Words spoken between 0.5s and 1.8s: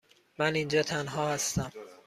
اینجا تنها هستم.